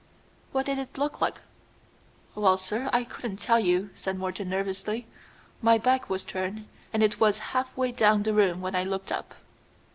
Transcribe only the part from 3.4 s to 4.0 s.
you,"